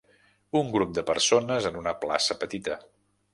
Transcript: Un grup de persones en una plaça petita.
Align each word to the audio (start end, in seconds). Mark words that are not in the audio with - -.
Un 0.61 0.71
grup 0.75 0.95
de 0.99 1.03
persones 1.09 1.67
en 1.71 1.79
una 1.83 1.93
plaça 2.07 2.39
petita. 2.45 2.81